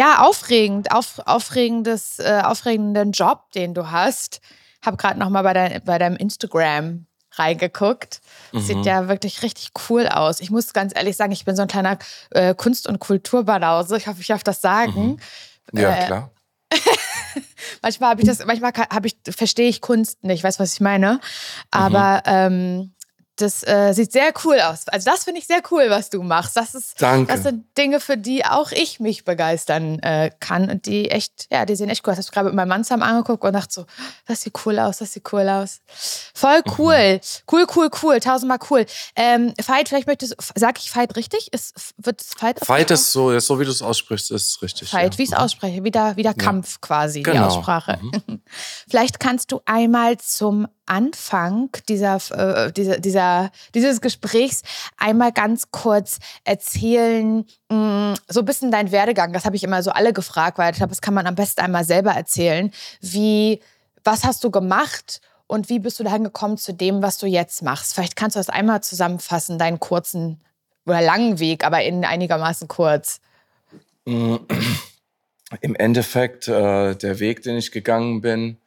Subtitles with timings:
[0.00, 4.40] ja, aufregend, auf, aufregendes, äh, aufregenden Job, den du hast.
[4.80, 8.22] Hab gerade noch mal bei, dein, bei deinem Instagram reingeguckt.
[8.52, 8.60] Mhm.
[8.60, 10.40] Sieht ja wirklich richtig cool aus.
[10.40, 11.98] Ich muss ganz ehrlich sagen, ich bin so ein kleiner
[12.30, 13.98] äh, Kunst- und Kulturbanause.
[13.98, 15.18] Ich hoffe, ich darf das sagen.
[15.70, 15.78] Mhm.
[15.78, 16.30] Ja, äh, klar.
[17.82, 20.80] manchmal habe ich das, manchmal habe ich, verstehe ich Kunst nicht, weißt du, was ich
[20.80, 21.20] meine?
[21.70, 22.54] Aber mhm.
[22.54, 22.94] ähm,
[23.40, 24.86] das äh, sieht sehr cool aus.
[24.88, 26.56] Also das finde ich sehr cool, was du machst.
[26.56, 27.32] Das ist, Danke.
[27.32, 31.64] das sind Dinge, für die auch ich mich begeistern äh, kann und die echt, ja,
[31.64, 32.18] die sehen echt cool aus.
[32.18, 33.86] Ich habe gerade mit meinem Mann zusammen angeguckt und dachte so,
[34.26, 35.80] das sieht cool aus, das sieht cool aus.
[36.34, 36.72] Voll mhm.
[36.78, 37.20] cool, mhm.
[37.52, 38.86] cool, cool, cool, tausendmal cool.
[39.16, 41.52] Ähm, Fight, vielleicht möchtest, sag ich Fight richtig?
[41.52, 42.60] Ist, wird Fight?
[42.64, 44.90] Fight ist so, so wie du es aussprichst, ist richtig.
[44.90, 45.18] Fight, ja.
[45.18, 45.42] wie ich es mhm.
[45.42, 46.78] ausspreche, wieder, wieder Kampf ja.
[46.80, 47.36] quasi, genau.
[47.36, 47.98] die Aussprache.
[48.02, 48.42] Mhm.
[48.88, 54.62] vielleicht kannst du einmal zum Anfang dieser, äh, dieser, dieser, dieses Gesprächs
[54.96, 59.32] einmal ganz kurz erzählen, mh, mm, so ein bisschen dein Werdegang.
[59.32, 61.60] Das habe ich immer so alle gefragt, weil ich glaube, das kann man am besten
[61.60, 62.72] einmal selber erzählen.
[63.00, 63.60] Wie,
[64.04, 67.62] was hast du gemacht und wie bist du dahin gekommen zu dem, was du jetzt
[67.62, 67.94] machst?
[67.94, 70.40] Vielleicht kannst du das einmal zusammenfassen, deinen kurzen
[70.86, 73.20] oder langen Weg, aber in einigermaßen kurz.
[75.60, 78.58] Im Endeffekt, äh, der Weg, den ich gegangen bin,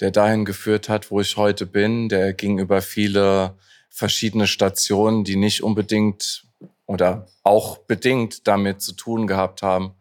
[0.00, 2.08] der dahin geführt hat, wo ich heute bin.
[2.08, 3.56] Der ging über viele
[3.90, 6.44] verschiedene Stationen, die nicht unbedingt
[6.86, 9.94] oder auch bedingt damit zu tun gehabt haben,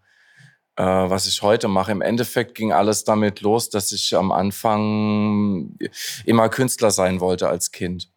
[0.75, 1.92] äh, was ich heute mache.
[1.92, 5.78] Im Endeffekt ging alles damit los, dass ich am Anfang
[6.26, 8.09] immer Künstler sein wollte als Kind.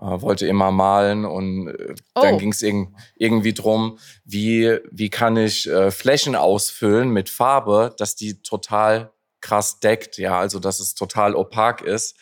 [0.00, 2.22] Äh, wollte immer malen und äh, oh.
[2.22, 7.94] dann ging es irg irgendwie drum, wie, wie kann ich äh, Flächen ausfüllen mit Farbe,
[7.98, 9.10] dass die total
[9.40, 12.16] krass deckt, ja, also dass es total opak ist.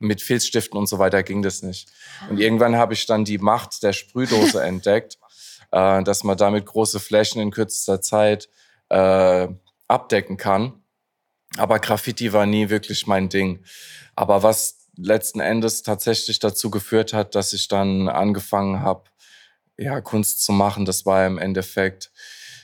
[0.00, 1.90] Mit Filzstiften und so weiter ging das nicht.
[2.30, 5.18] Und irgendwann habe ich dann die Macht der Sprühdose entdeckt,
[5.72, 8.48] äh, dass man damit große Flächen in kürzester Zeit
[8.90, 9.48] äh,
[9.88, 10.82] abdecken kann.
[11.56, 13.64] Aber Graffiti war nie wirklich mein Ding.
[14.14, 19.04] Aber was letzten Endes tatsächlich dazu geführt hat, dass ich dann angefangen habe,
[19.76, 22.10] ja, Kunst zu machen, das war im Endeffekt,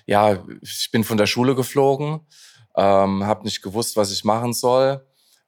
[0.07, 2.21] ja, ich bin von der Schule geflogen
[2.77, 5.05] ähm, habe nicht gewusst, was ich machen soll.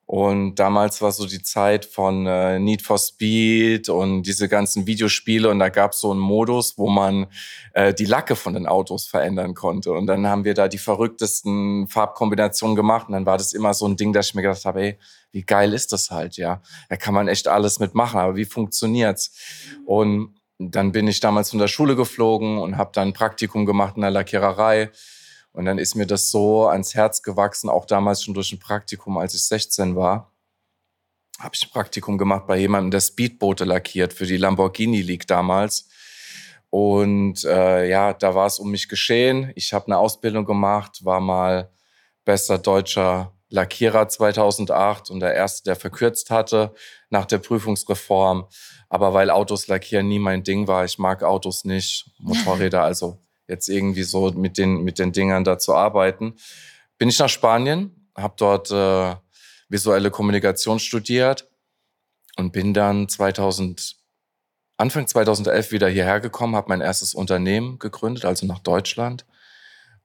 [0.06, 5.50] Und damals war so die Zeit von äh, Need for Speed und diese ganzen Videospiele
[5.50, 7.26] und da gab es so einen Modus, wo man
[7.72, 9.90] äh, die Lacke von den Autos verändern konnte.
[9.90, 13.84] Und dann haben wir da die verrücktesten Farbkombinationen gemacht und dann war das immer so
[13.88, 14.98] ein Ding, dass ich mir gedacht habe, ey,
[15.32, 16.62] wie geil ist das halt, ja.
[16.88, 19.32] Da kann man echt alles mitmachen, aber wie funktioniert's?
[19.86, 23.96] Und dann bin ich damals von der Schule geflogen und habe dann ein Praktikum gemacht
[23.96, 24.92] in der Lackiererei
[25.56, 29.16] und dann ist mir das so ans Herz gewachsen, auch damals schon durch ein Praktikum,
[29.16, 30.30] als ich 16 war.
[31.38, 35.88] Habe ich ein Praktikum gemacht bei jemandem, der Speedboote lackiert für die Lamborghini League damals.
[36.68, 39.50] Und äh, ja, da war es um mich geschehen.
[39.54, 41.70] Ich habe eine Ausbildung gemacht, war mal
[42.26, 46.74] bester deutscher Lackierer 2008 und der erste, der verkürzt hatte
[47.08, 48.46] nach der Prüfungsreform.
[48.90, 53.68] Aber weil Autos lackieren nie mein Ding war, ich mag Autos nicht, Motorräder also jetzt
[53.68, 56.34] irgendwie so mit den, mit den Dingern da zu arbeiten.
[56.98, 59.14] Bin ich nach Spanien, habe dort äh,
[59.68, 61.48] visuelle Kommunikation studiert
[62.36, 63.96] und bin dann 2000,
[64.76, 69.24] Anfang 2011 wieder hierher gekommen, habe mein erstes Unternehmen gegründet, also nach Deutschland.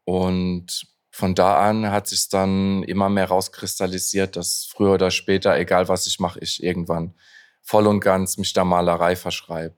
[0.06, 5.90] Und von da an hat sich dann immer mehr rauskristallisiert, dass früher oder später, egal
[5.90, 7.14] was ich mache, ich irgendwann
[7.62, 9.76] voll und ganz mich der Malerei verschreibe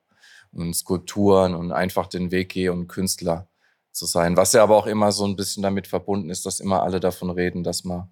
[0.51, 3.47] und Skulpturen und einfach den Weg gehe und Künstler
[3.93, 4.35] zu sein.
[4.35, 7.29] Was ja aber auch immer so ein bisschen damit verbunden ist, dass immer alle davon
[7.29, 8.09] reden, dass man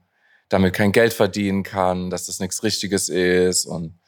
[0.50, 4.00] damit kein Geld verdienen kann, dass das nichts Richtiges ist und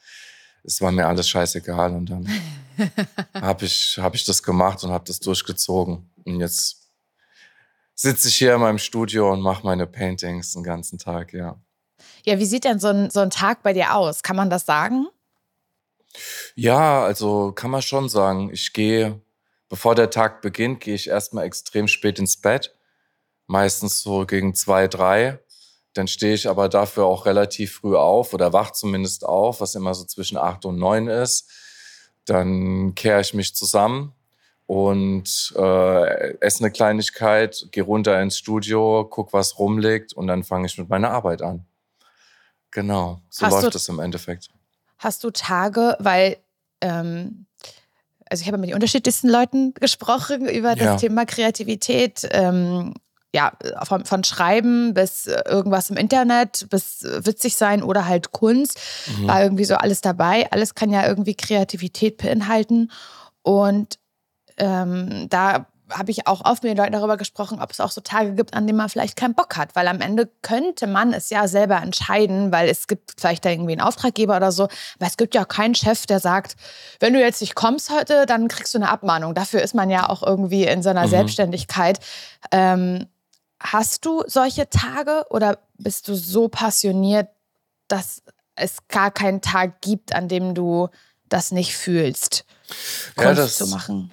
[0.63, 2.29] es war mir alles scheißegal und dann
[3.41, 6.83] habe ich, hab ich das gemacht und habe das durchgezogen und jetzt
[7.95, 11.59] sitze ich hier in meinem Studio und mache meine Paintings den ganzen Tag, ja.
[12.25, 14.24] Ja, wie sieht denn so ein, so ein Tag bei dir aus?
[14.24, 15.07] Kann man das sagen?
[16.56, 18.50] Ja, also kann man schon sagen.
[18.51, 19.21] Ich gehe
[19.74, 22.75] Bevor der Tag beginnt, gehe ich erstmal extrem spät ins Bett.
[23.48, 25.40] Meistens so gegen zwei, drei.
[25.96, 29.96] Dann stehe ich aber dafür auch relativ früh auf oder wach zumindest auf, was immer
[29.96, 31.50] so zwischen acht und neun ist.
[32.25, 34.14] Dann kehre ich mich zusammen
[34.68, 40.68] und äh, esse eine Kleinigkeit, gehe runter ins Studio, guck, was rumliegt und dann fange
[40.68, 41.66] ich mit meiner Arbeit an.
[42.70, 44.52] Genau, so hast läuft es im Endeffekt.
[45.00, 46.38] Hast du Tage, weil
[46.80, 47.48] ähm,
[48.33, 50.95] also ich habe mit den unterschiedlichsten Leuten gesprochen über das ja.
[50.95, 52.27] Thema Kreativität.
[52.31, 52.95] Ähm,
[53.35, 53.51] ja,
[53.83, 58.80] von, von, Schreiben bis irgendwas im Internet, bis witzig sein oder halt Kunst,
[59.18, 59.27] mhm.
[59.27, 60.51] war irgendwie so alles dabei.
[60.51, 62.91] Alles kann ja irgendwie Kreativität beinhalten.
[63.44, 64.00] Und
[64.57, 68.01] ähm, da habe ich auch oft mit den Leuten darüber gesprochen, ob es auch so
[68.01, 69.75] Tage gibt, an denen man vielleicht keinen Bock hat.
[69.75, 73.74] Weil am Ende könnte man es ja selber entscheiden, weil es gibt vielleicht da irgendwie
[73.74, 74.63] einen Auftraggeber oder so.
[74.63, 76.56] Aber es gibt ja auch keinen Chef, der sagt,
[77.00, 79.35] wenn du jetzt nicht kommst heute, dann kriegst du eine Abmahnung.
[79.35, 81.12] Dafür ist man ja auch irgendwie in so einer mhm.
[81.12, 82.00] Selbstständigkeit.
[82.51, 83.07] Ähm,
[83.59, 87.27] hast du solche Tage oder bist du so passioniert,
[87.88, 88.24] dass
[88.56, 90.89] es gar keinen Tag gibt, an dem du
[91.29, 92.45] das nicht fühlst,
[93.15, 94.12] Kunst ja, das, zu machen?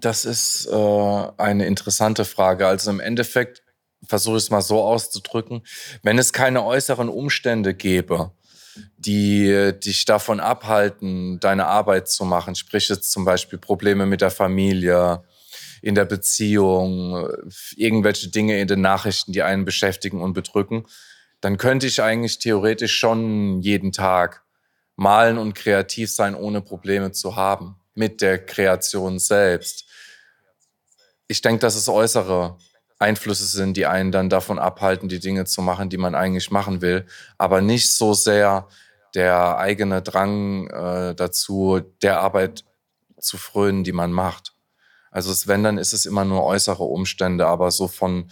[0.00, 2.66] Das ist äh, eine interessante Frage.
[2.66, 3.62] Also im Endeffekt
[4.06, 5.62] versuche ich es mal so auszudrücken,
[6.02, 8.32] wenn es keine äußeren Umstände gäbe,
[8.96, 14.30] die dich davon abhalten, deine Arbeit zu machen, sprich jetzt zum Beispiel Probleme mit der
[14.30, 15.24] Familie,
[15.82, 17.28] in der Beziehung,
[17.74, 20.86] irgendwelche Dinge in den Nachrichten, die einen beschäftigen und bedrücken,
[21.40, 24.44] dann könnte ich eigentlich theoretisch schon jeden Tag
[24.94, 29.84] malen und kreativ sein, ohne Probleme zu haben mit der Kreation selbst.
[31.28, 32.58] Ich denke, dass es äußere
[32.98, 36.80] Einflüsse sind, die einen dann davon abhalten, die Dinge zu machen, die man eigentlich machen
[36.80, 37.06] will,
[37.36, 38.68] aber nicht so sehr
[39.14, 42.64] der eigene Drang äh, dazu, der Arbeit
[43.20, 44.54] zu frönen, die man macht.
[45.10, 48.30] Also wenn, dann ist es immer nur äußere Umstände, aber so von,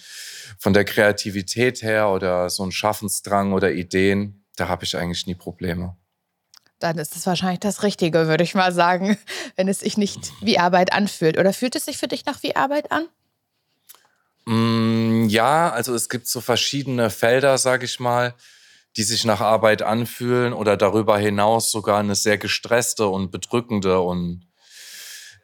[0.59, 5.35] von der Kreativität her oder so ein Schaffensdrang oder Ideen, da habe ich eigentlich nie
[5.35, 5.97] Probleme
[6.81, 9.17] dann ist es wahrscheinlich das Richtige, würde ich mal sagen,
[9.57, 11.39] wenn es sich nicht wie Arbeit anfühlt.
[11.39, 13.07] Oder fühlt es sich für dich nach wie Arbeit an?
[14.47, 18.35] Mm, ja, also es gibt so verschiedene Felder, sage ich mal,
[18.97, 24.47] die sich nach Arbeit anfühlen oder darüber hinaus sogar eine sehr gestresste und bedrückende und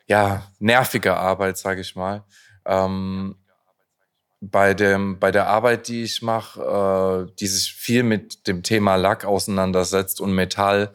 [0.07, 2.25] ja, nervige Arbeit, sage ich mal.
[2.65, 3.37] Ähm,
[4.41, 8.97] bei, dem, bei der Arbeit, die ich mache, äh, die sich viel mit dem Thema
[8.97, 10.93] Lack auseinandersetzt und Metall,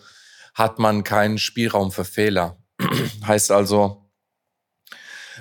[0.54, 2.58] hat man keinen Spielraum für Fehler.
[3.28, 4.02] heißt also,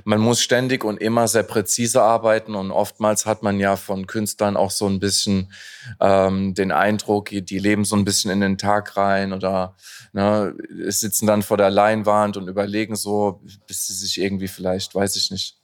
[0.04, 4.56] man muss ständig und immer sehr präzise arbeiten und oftmals hat man ja von Künstlern
[4.56, 5.52] auch so ein bisschen
[6.00, 9.76] ähm, den Eindruck, die leben so ein bisschen in den Tag rein oder
[10.12, 10.54] ne,
[10.88, 15.30] sitzen dann vor der Leinwand und überlegen so, bis sie sich irgendwie vielleicht, weiß ich
[15.30, 15.58] nicht,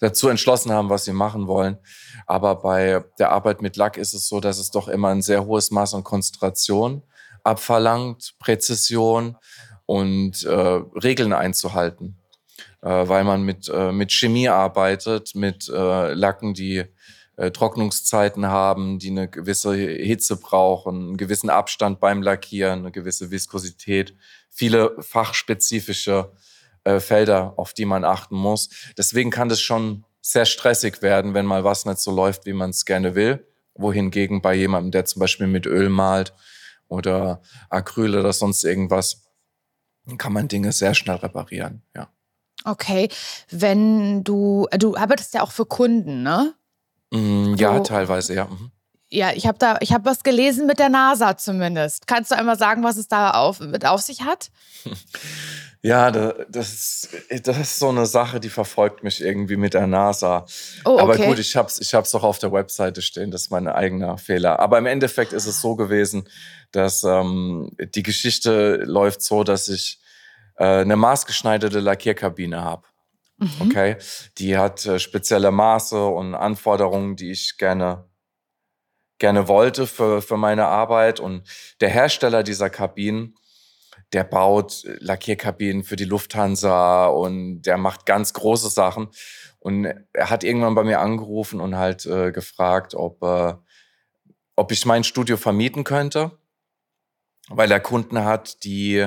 [0.00, 1.78] dazu entschlossen haben, was sie machen wollen.
[2.26, 5.44] Aber bei der Arbeit mit Lack ist es so, dass es doch immer ein sehr
[5.44, 7.02] hohes Maß an Konzentration
[7.44, 9.36] abverlangt, Präzision
[9.86, 12.16] und äh, Regeln einzuhalten,
[12.82, 16.84] äh, weil man mit, äh, mit Chemie arbeitet, mit äh, Lacken, die
[17.36, 23.30] äh, Trocknungszeiten haben, die eine gewisse Hitze brauchen, einen gewissen Abstand beim Lackieren, eine gewisse
[23.30, 24.14] Viskosität,
[24.50, 26.32] viele fachspezifische
[26.84, 28.70] äh, Felder, auf die man achten muss.
[28.96, 32.70] Deswegen kann das schon sehr stressig werden, wenn mal was nicht so läuft, wie man
[32.70, 33.46] es gerne will.
[33.74, 36.32] Wohingegen bei jemandem, der zum Beispiel mit Öl malt,
[36.88, 39.22] oder Acryl oder sonst irgendwas,
[40.06, 42.08] dann kann man Dinge sehr schnell reparieren, ja.
[42.64, 43.08] Okay,
[43.50, 46.54] wenn du, du arbeitest ja auch für Kunden, ne?
[47.10, 48.46] Mm, ja, du, teilweise, ja.
[48.46, 48.70] Mhm.
[49.10, 52.06] Ja, ich habe da, ich habe was gelesen mit der NASA zumindest.
[52.06, 54.50] Kannst du einmal sagen, was es da auf, mit auf sich hat?
[55.84, 57.10] Ja, das,
[57.42, 60.46] das ist so eine Sache, die verfolgt mich irgendwie mit der NASA.
[60.86, 61.02] Oh, okay.
[61.02, 64.16] Aber gut, ich hab's, ich hab's doch auf der Webseite stehen, das ist mein eigener
[64.16, 64.60] Fehler.
[64.60, 66.26] Aber im Endeffekt ist es so gewesen,
[66.74, 70.00] dass ähm, die Geschichte läuft so, dass ich
[70.56, 72.86] äh, eine maßgeschneiderte Lackierkabine habe.
[73.38, 73.50] Mhm.
[73.60, 73.96] Okay,
[74.38, 78.08] die hat äh, spezielle Maße und Anforderungen, die ich gerne
[79.18, 81.20] gerne wollte für, für meine Arbeit.
[81.20, 81.48] Und
[81.80, 83.36] der Hersteller dieser Kabinen
[84.14, 89.08] der baut Lackierkabinen für die Lufthansa und der macht ganz große Sachen.
[89.58, 93.54] Und er hat irgendwann bei mir angerufen und halt äh, gefragt, ob, äh,
[94.56, 96.38] ob ich mein Studio vermieten könnte,
[97.48, 99.06] weil er Kunden hat, die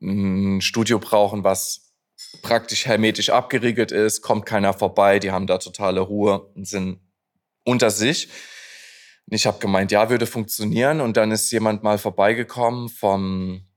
[0.00, 1.92] ein Studio brauchen, was
[2.42, 7.00] praktisch hermetisch abgeriegelt ist, kommt keiner vorbei, die haben da totale Ruhe und sind
[7.64, 8.28] unter sich.
[9.30, 11.00] Ich habe gemeint, ja, würde funktionieren.
[11.00, 13.68] Und dann ist jemand mal vorbeigekommen vom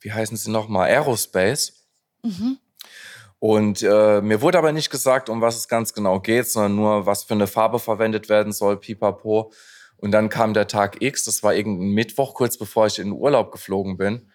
[0.00, 1.86] wie heißen sie nochmal, Aerospace.
[2.22, 2.58] Mhm.
[3.38, 7.06] Und äh, mir wurde aber nicht gesagt, um was es ganz genau geht, sondern nur,
[7.06, 9.52] was für eine Farbe verwendet werden soll, pipapo.
[10.00, 13.18] Und dann kam der Tag X, das war irgendein Mittwoch, kurz bevor ich in den
[13.18, 14.30] Urlaub geflogen bin.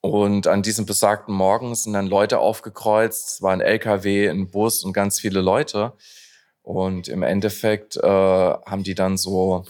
[0.00, 3.28] Und an diesem besagten Morgen sind dann Leute aufgekreuzt.
[3.28, 5.92] Es war ein LKW, ein Bus und ganz viele Leute.
[6.62, 9.64] Und im Endeffekt äh, haben die dann so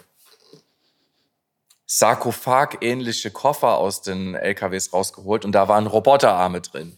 [1.84, 6.96] Sarkophag-ähnliche Koffer aus den LKWs rausgeholt und da waren Roboterarme drin.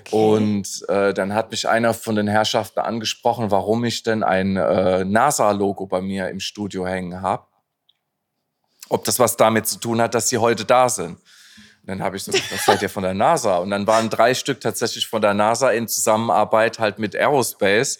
[0.00, 0.16] Okay.
[0.16, 5.04] Und äh, dann hat mich einer von den Herrschaften angesprochen, warum ich denn ein äh,
[5.04, 7.46] NASA-Logo bei mir im Studio hängen habe.
[8.88, 11.16] Ob das was damit zu tun hat, dass sie heute da sind.
[11.16, 13.58] Und dann habe ich so gesagt, was seid ihr von der NASA?
[13.58, 17.98] Und dann waren drei Stück tatsächlich von der NASA in Zusammenarbeit halt mit Aerospace.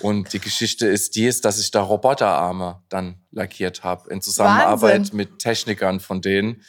[0.00, 5.00] Und die Geschichte ist die, ist, dass ich da Roboterarme dann lackiert habe in Zusammenarbeit
[5.00, 5.16] Wahnsinn.
[5.16, 6.62] mit Technikern von denen.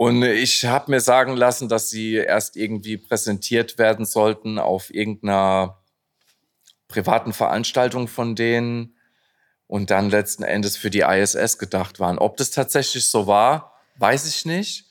[0.00, 5.82] Und ich habe mir sagen lassen, dass sie erst irgendwie präsentiert werden sollten auf irgendeiner
[6.88, 8.96] privaten Veranstaltung von denen
[9.66, 12.16] und dann letzten Endes für die ISS gedacht waren.
[12.16, 14.86] Ob das tatsächlich so war, weiß ich nicht.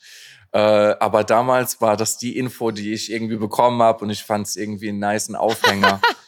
[0.52, 4.46] Äh, aber damals war das die Info, die ich irgendwie bekommen habe und ich fand
[4.46, 6.00] es irgendwie einen niceen Aufhänger.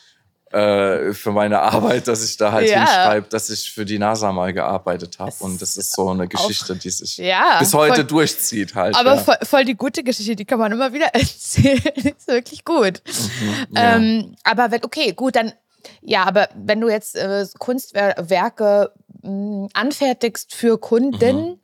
[0.52, 2.78] äh, für meine Arbeit, dass ich da halt ja.
[2.78, 5.32] hinschreibe, dass ich für die NASA mal gearbeitet habe.
[5.40, 8.94] Und das ist so eine Geschichte, die sich ja, bis heute voll, durchzieht halt.
[8.96, 9.20] Aber ja.
[9.20, 11.80] voll, voll, die gute Geschichte, die kann man immer wieder erzählen.
[11.94, 13.02] ist wirklich gut.
[13.06, 15.52] Mhm, ähm, aber wenn, okay, gut, dann
[16.00, 18.92] ja, aber wenn du jetzt äh, Kunstwerke
[19.22, 21.60] mh, anfertigst für Kunden,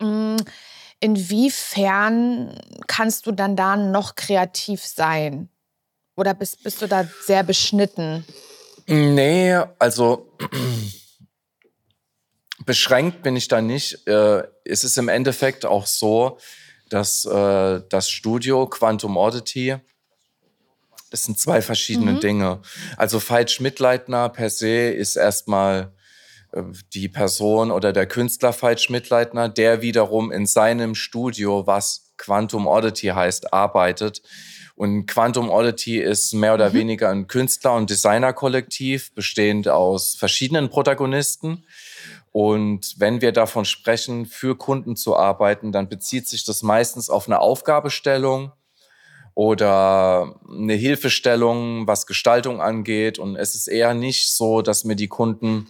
[0.00, 0.36] mhm.
[0.36, 0.36] mh,
[1.00, 5.48] inwiefern kannst du dann da noch kreativ sein?
[6.18, 8.24] Oder bist, bist du da sehr beschnitten?
[8.88, 10.36] Nee, also
[12.66, 14.04] beschränkt bin ich da nicht.
[14.08, 16.38] Äh, es ist im Endeffekt auch so,
[16.88, 19.76] dass äh, das Studio Quantum Oddity,
[21.12, 22.20] das sind zwei verschiedene mhm.
[22.20, 22.62] Dinge.
[22.96, 25.92] Also Veit Schmidleitner per se ist erstmal
[26.50, 32.66] äh, die Person oder der Künstler Veit Schmidleitner, der wiederum in seinem Studio, was Quantum
[32.66, 34.22] Oddity heißt, arbeitet.
[34.78, 36.74] Und Quantum Oddity ist mehr oder mhm.
[36.74, 41.64] weniger ein Künstler- und Designerkollektiv, bestehend aus verschiedenen Protagonisten.
[42.30, 47.26] Und wenn wir davon sprechen, für Kunden zu arbeiten, dann bezieht sich das meistens auf
[47.26, 48.52] eine Aufgabestellung
[49.34, 53.18] oder eine Hilfestellung, was Gestaltung angeht.
[53.18, 55.66] Und es ist eher nicht so, dass mir die Kunden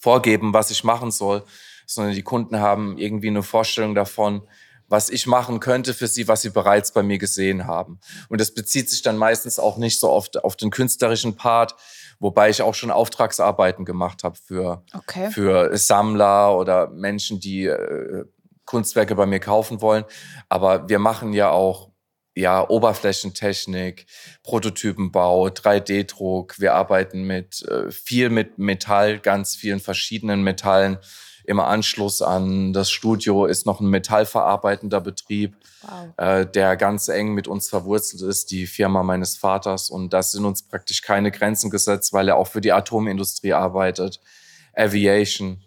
[0.00, 1.44] vorgeben, was ich machen soll,
[1.86, 4.42] sondern die Kunden haben irgendwie eine Vorstellung davon,
[4.88, 8.00] was ich machen könnte für sie, was sie bereits bei mir gesehen haben.
[8.28, 11.74] Und das bezieht sich dann meistens auch nicht so oft auf den künstlerischen Part,
[12.18, 15.30] wobei ich auch schon Auftragsarbeiten gemacht habe für, okay.
[15.30, 18.24] für Sammler oder Menschen, die äh,
[18.64, 20.04] Kunstwerke bei mir kaufen wollen.
[20.48, 21.90] Aber wir machen ja auch
[22.36, 24.06] ja, Oberflächentechnik,
[24.42, 26.60] Prototypenbau, 3D-Druck.
[26.60, 30.98] Wir arbeiten mit äh, viel mit Metall, ganz vielen verschiedenen Metallen.
[31.46, 36.12] Im Anschluss an das Studio ist noch ein metallverarbeitender Betrieb, wow.
[36.16, 39.88] äh, der ganz eng mit uns verwurzelt ist, die Firma meines Vaters.
[39.88, 44.20] Und das sind uns praktisch keine Grenzen gesetzt, weil er auch für die Atomindustrie arbeitet.
[44.74, 45.62] Aviation,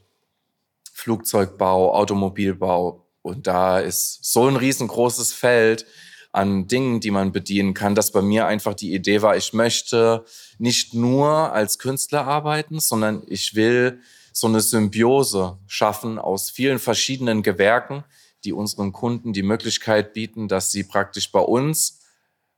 [0.91, 3.05] Flugzeugbau, Automobilbau.
[3.21, 5.86] Und da ist so ein riesengroßes Feld
[6.31, 10.25] an Dingen, die man bedienen kann, dass bei mir einfach die Idee war, ich möchte
[10.57, 14.01] nicht nur als Künstler arbeiten, sondern ich will
[14.39, 18.03] so eine Symbiose schaffen aus vielen verschiedenen Gewerken,
[18.43, 22.00] die unseren Kunden die Möglichkeit bieten, dass sie praktisch bei uns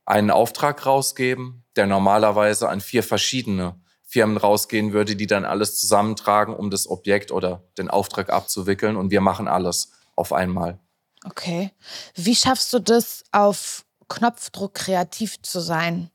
[0.04, 6.54] einen Auftrag rausgeben, der normalerweise an vier verschiedene Firmen rausgehen würde, die dann alles zusammentragen,
[6.54, 8.96] um das Objekt oder den Auftrag abzuwickeln.
[8.96, 10.78] Und wir machen alles auf einmal.
[11.24, 11.70] Okay.
[12.14, 16.10] Wie schaffst du das, auf Knopfdruck kreativ zu sein?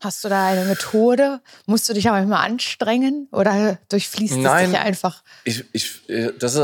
[0.00, 1.40] Hast du da eine Methode?
[1.66, 5.22] Musst du dich auch manchmal anstrengen oder durchfließt Nein, es dich einfach?
[5.44, 6.60] Ich, ich, äh, das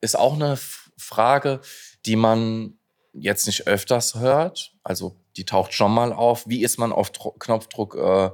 [0.00, 0.58] ist auch eine
[0.96, 1.60] Frage,
[2.06, 2.78] die man
[3.12, 4.72] jetzt nicht öfters hört.
[4.82, 6.46] Also die taucht schon mal auf.
[6.46, 8.30] Wie ist man auf Dro Knopfdruck äh,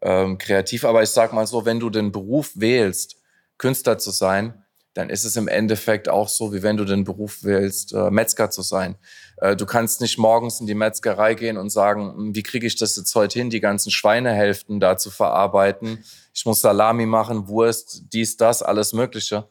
[0.00, 0.84] äh, kreativ?
[0.84, 3.16] Aber ich sag mal so, wenn du den Beruf wählst,
[3.58, 4.62] Künstler zu sein,
[4.94, 8.50] dann ist es im Endeffekt auch so, wie wenn du den Beruf wählst, äh, Metzger
[8.50, 8.96] zu sein.
[9.38, 12.76] Äh, du kannst nicht morgens in die Metzgerei gehen und sagen, hm, wie kriege ich
[12.76, 16.04] das jetzt heute hin, die ganzen Schweinehälften da zu verarbeiten.
[16.34, 19.48] Ich muss Salami machen, Wurst, dies, das, alles Mögliche.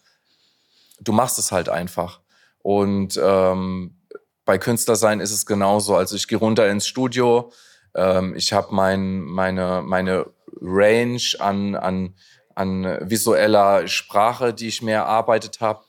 [1.00, 2.22] Du machst es halt einfach.
[2.60, 3.98] Und ähm,
[4.46, 5.96] bei Künstlersein ist es genauso.
[5.96, 7.52] Also ich gehe runter ins Studio,
[7.96, 10.28] ähm, ich habe mein, meine, meine
[10.62, 12.16] Range an, an
[12.56, 15.84] an visueller Sprache, die ich mehr erarbeitet habe.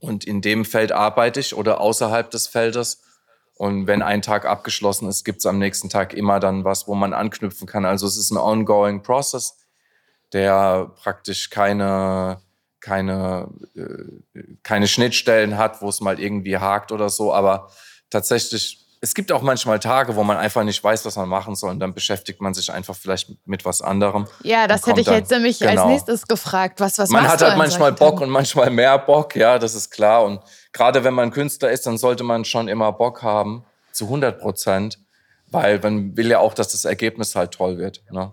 [0.00, 3.02] Und in dem Feld arbeite ich oder außerhalb des Feldes.
[3.54, 6.94] Und wenn ein Tag abgeschlossen ist, gibt es am nächsten Tag immer dann was, wo
[6.94, 7.84] man anknüpfen kann.
[7.84, 9.56] Also es ist ein ongoing Process,
[10.32, 12.42] der praktisch keine,
[12.80, 17.32] keine, äh, keine Schnittstellen hat, wo es mal irgendwie hakt oder so.
[17.32, 17.70] Aber
[18.10, 21.70] tatsächlich es gibt auch manchmal Tage, wo man einfach nicht weiß, was man machen soll.
[21.70, 24.26] Und dann beschäftigt man sich einfach vielleicht mit was anderem.
[24.42, 25.82] Ja, das hätte ich dann, jetzt nämlich genau.
[25.82, 26.80] als nächstes gefragt.
[26.80, 30.24] Was, was man hat halt manchmal Bock und manchmal mehr Bock, ja, das ist klar.
[30.24, 30.40] Und
[30.72, 34.98] gerade wenn man Künstler ist, dann sollte man schon immer Bock haben, zu 100 Prozent.
[35.48, 38.02] Weil man will ja auch, dass das Ergebnis halt toll wird.
[38.10, 38.32] Ne?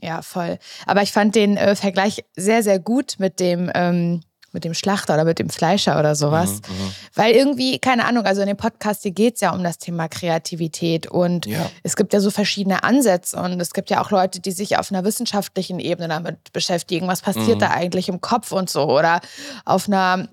[0.00, 0.58] Ja, voll.
[0.86, 3.70] Aber ich fand den äh, Vergleich sehr, sehr gut mit dem.
[3.74, 4.20] Ähm
[4.56, 6.62] mit dem Schlachter oder mit dem Fleischer oder sowas.
[6.66, 6.90] Mhm, mhm.
[7.14, 10.08] Weil irgendwie, keine Ahnung, also in dem Podcast hier geht es ja um das Thema
[10.08, 11.70] Kreativität und ja.
[11.82, 14.90] es gibt ja so verschiedene Ansätze und es gibt ja auch Leute, die sich auf
[14.90, 17.06] einer wissenschaftlichen Ebene damit beschäftigen.
[17.06, 17.60] Was passiert mhm.
[17.60, 19.20] da eigentlich im Kopf und so oder
[19.66, 20.28] auf einer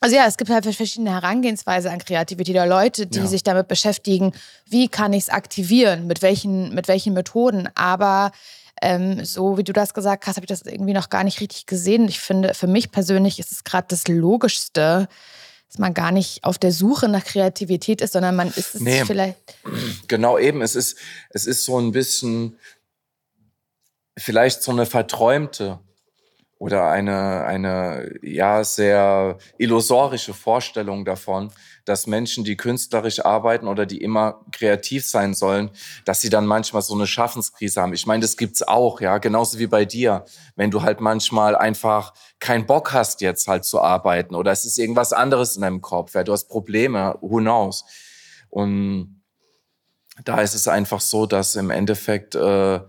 [0.00, 3.26] also ja, es gibt halt verschiedene Herangehensweise an Kreativität oder Leute, die ja.
[3.26, 4.32] sich damit beschäftigen,
[4.64, 7.68] wie kann ich es aktivieren, mit welchen, mit welchen Methoden.
[7.74, 8.30] Aber
[8.82, 11.66] ähm, so wie du das gesagt hast, habe ich das irgendwie noch gar nicht richtig
[11.66, 12.08] gesehen.
[12.08, 15.08] Ich finde, für mich persönlich ist es gerade das Logischste,
[15.68, 19.04] dass man gar nicht auf der Suche nach Kreativität ist, sondern man ist es nee,
[19.04, 19.36] vielleicht.
[20.08, 20.96] Genau eben, es ist,
[21.30, 22.58] es ist so ein bisschen
[24.16, 25.78] vielleicht so eine verträumte
[26.58, 31.52] oder eine, eine ja sehr illusorische Vorstellung davon,
[31.88, 35.70] dass Menschen, die künstlerisch arbeiten oder die immer kreativ sein sollen,
[36.04, 37.94] dass sie dann manchmal so eine Schaffenskrise haben.
[37.94, 40.24] Ich meine, das gibt's auch, ja, genauso wie bei dir,
[40.56, 44.78] wenn du halt manchmal einfach keinen Bock hast jetzt halt zu arbeiten oder es ist
[44.78, 47.84] irgendwas anderes in deinem Kopf, ja, du hast Probleme, who knows?
[48.50, 49.22] Und
[50.24, 52.80] da ist es einfach so, dass im Endeffekt äh,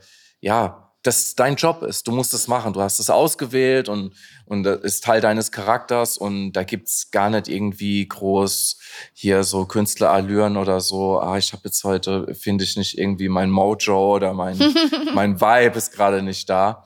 [0.41, 2.07] ja das dein Job ist.
[2.07, 2.73] Du musst es machen.
[2.73, 4.13] Du hast es ausgewählt und,
[4.45, 8.77] und das ist Teil deines Charakters und da gibt's gar nicht irgendwie groß
[9.13, 11.19] hier so Künstlerallüren oder so.
[11.19, 14.57] Ah, ich habe jetzt heute, finde ich nicht irgendwie mein Mojo oder mein,
[15.13, 16.85] mein Vibe ist gerade nicht da.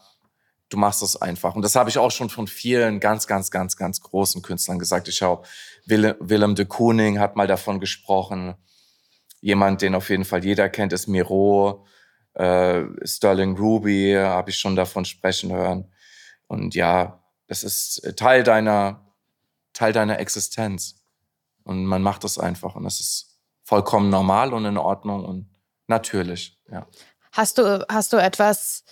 [0.69, 1.55] Du machst es einfach.
[1.55, 5.07] Und das habe ich auch schon von vielen ganz, ganz, ganz, ganz großen Künstlern gesagt.
[5.07, 5.43] Ich habe
[5.85, 8.55] Willem de Kooning hat mal davon gesprochen.
[9.41, 11.85] Jemand, den auf jeden Fall jeder kennt, ist Miro
[12.33, 15.91] äh, Sterling Ruby habe ich schon davon sprechen hören.
[16.47, 19.13] Und ja, es ist Teil deiner,
[19.73, 21.03] Teil deiner Existenz.
[21.63, 22.75] Und man macht es einfach.
[22.75, 25.49] Und das ist vollkommen normal und in Ordnung und
[25.87, 26.85] natürlich, ja.
[27.31, 28.83] Hast du, hast du etwas,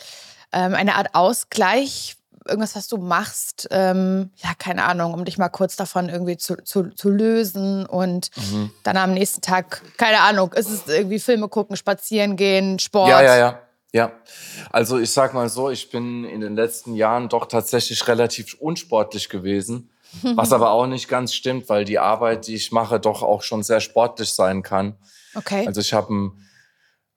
[0.52, 2.18] ähm, eine Art Ausgleich
[2.48, 6.56] irgendwas, was du machst, ähm, ja, keine Ahnung, um dich mal kurz davon irgendwie zu,
[6.58, 8.72] zu, zu lösen und mhm.
[8.84, 13.10] dann am nächsten Tag, keine Ahnung, ist es irgendwie Filme gucken, spazieren gehen, Sport?
[13.10, 13.60] Ja, ja, ja.
[13.94, 14.14] Ja,
[14.70, 19.28] also ich sag mal so, ich bin in den letzten Jahren doch tatsächlich relativ unsportlich
[19.28, 23.44] gewesen, was aber auch nicht ganz stimmt, weil die Arbeit, die ich mache, doch auch
[23.44, 24.96] schon sehr sportlich sein kann.
[25.36, 25.68] Okay.
[25.68, 26.48] Also ich habe ein,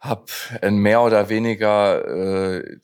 [0.00, 0.28] hab
[0.62, 2.04] ein mehr oder weniger
[2.58, 2.78] äh,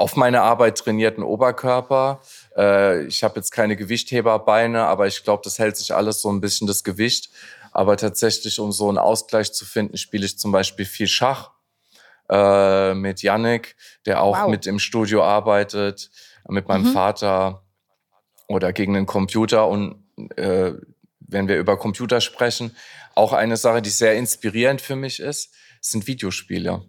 [0.00, 2.22] auf meine Arbeit trainierten Oberkörper.
[2.56, 6.40] Äh, ich habe jetzt keine Gewichtheberbeine, aber ich glaube, das hält sich alles so ein
[6.40, 7.30] bisschen das Gewicht.
[7.72, 11.50] Aber tatsächlich, um so einen Ausgleich zu finden, spiele ich zum Beispiel viel Schach
[12.30, 14.48] äh, mit Yannick, der auch wow.
[14.48, 16.10] mit im Studio arbeitet,
[16.48, 16.92] mit meinem mhm.
[16.92, 17.62] Vater
[18.48, 19.68] oder gegen den Computer.
[19.68, 20.02] Und
[20.36, 20.72] äh,
[21.20, 22.74] wenn wir über Computer sprechen,
[23.14, 26.86] auch eine Sache, die sehr inspirierend für mich ist, sind Videospiele.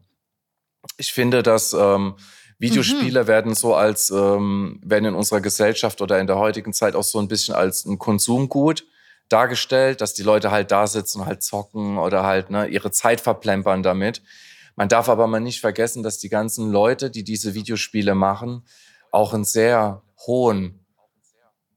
[0.97, 2.15] Ich finde, dass ähm,
[2.61, 3.27] Videospiele mhm.
[3.27, 7.19] werden so als, ähm, werden in unserer Gesellschaft oder in der heutigen Zeit auch so
[7.19, 8.85] ein bisschen als ein Konsumgut
[9.29, 13.19] dargestellt, dass die Leute halt da sitzen und halt zocken oder halt ne, ihre Zeit
[13.19, 14.21] verplempern damit.
[14.75, 18.63] Man darf aber mal nicht vergessen, dass die ganzen Leute, die diese Videospiele machen,
[19.09, 20.80] auch einen sehr hohen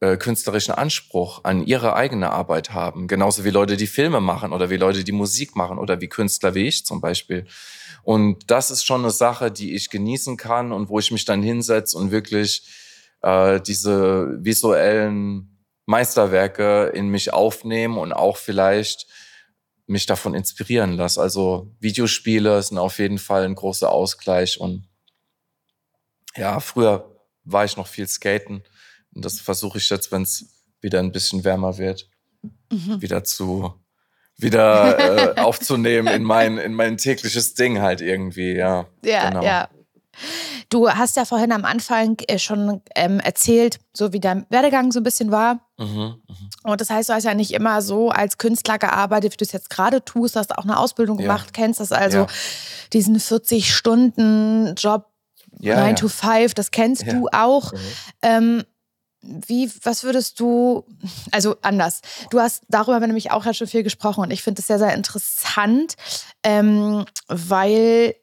[0.01, 3.07] äh, künstlerischen Anspruch an ihre eigene Arbeit haben.
[3.09, 6.55] Genauso wie Leute, die Filme machen oder wie Leute, die Musik machen oder wie Künstler
[6.55, 7.47] wie ich zum Beispiel.
[8.03, 11.43] Und das ist schon eine Sache, die ich genießen kann und wo ich mich dann
[11.43, 12.69] hinsetze und wirklich
[13.23, 19.07] äh, diese visuellen Meisterwerke in mich aufnehme und auch vielleicht
[19.87, 21.21] mich davon inspirieren lasse.
[21.21, 24.89] Also Videospiele sind auf jeden Fall ein großer Ausgleich und
[26.37, 27.11] ja, früher
[27.45, 28.65] war ich noch viel skaten
[29.15, 30.47] und das versuche ich jetzt, wenn es
[30.81, 32.09] wieder ein bisschen wärmer wird,
[32.71, 33.01] mhm.
[33.01, 33.75] wieder zu
[34.37, 38.87] wieder äh, aufzunehmen in mein, in mein tägliches Ding halt irgendwie, ja.
[39.05, 39.45] Ja, genau.
[39.45, 39.69] ja.
[40.71, 45.01] Du hast ja vorhin am Anfang äh, schon ähm, erzählt, so wie dein Werdegang so
[45.01, 45.61] ein bisschen war.
[45.79, 46.17] Mhm, mh.
[46.65, 49.53] Und das heißt, du hast ja nicht immer so als Künstler gearbeitet, wie du es
[49.53, 51.53] jetzt gerade tust, hast auch eine Ausbildung gemacht, ja.
[51.53, 52.27] kennst das also, ja.
[52.93, 55.07] diesen 40-Stunden-Job,
[55.61, 57.73] ja, 9 to 5, das kennst du auch.
[57.73, 57.79] Mhm.
[58.23, 58.65] Ähm,
[59.47, 60.85] wie, was würdest du,
[61.31, 64.79] also anders, du hast darüber nämlich auch schon viel gesprochen und ich finde es sehr,
[64.79, 65.95] sehr interessant,
[66.43, 68.15] ähm, weil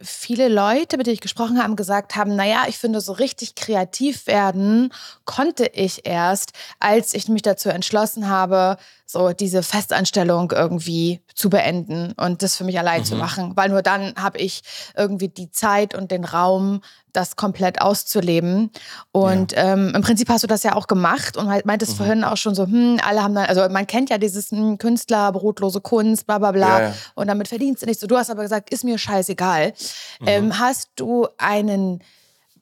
[0.00, 4.26] viele Leute, mit denen ich gesprochen habe, gesagt haben, naja, ich finde, so richtig kreativ
[4.26, 4.92] werden
[5.24, 8.76] konnte ich erst, als ich mich dazu entschlossen habe,
[9.10, 13.04] so diese Festanstellung irgendwie zu beenden und das für mich allein mhm.
[13.06, 13.52] zu machen.
[13.56, 14.60] Weil nur dann habe ich
[14.94, 16.82] irgendwie die Zeit und den Raum,
[17.14, 18.70] das komplett auszuleben.
[19.10, 19.72] Und ja.
[19.72, 21.96] ähm, im Prinzip hast du das ja auch gemacht und halt meintest mhm.
[21.96, 25.32] vorhin auch schon so, hm, alle haben dann, also man kennt ja dieses hm, Künstler,
[25.32, 26.78] brotlose Kunst, bla bla bla.
[26.78, 26.94] Ja, ja.
[27.14, 28.06] Und damit verdienst du nicht so.
[28.06, 29.72] Du hast aber gesagt, ist mir scheißegal.
[30.20, 30.28] Mhm.
[30.28, 32.02] Ähm, hast du einen,